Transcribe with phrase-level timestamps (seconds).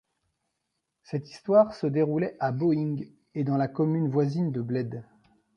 [1.03, 5.03] Cette histoire se déroulait à Bohing et dans la commune voisine de Bled.